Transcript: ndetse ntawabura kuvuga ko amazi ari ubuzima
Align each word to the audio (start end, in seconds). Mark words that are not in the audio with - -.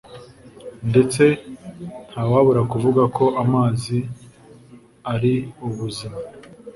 ndetse 0.89 1.23
ntawabura 2.09 2.61
kuvuga 2.71 3.03
ko 3.17 3.25
amazi 3.43 3.97
ari 5.13 5.33
ubuzima 5.67 6.17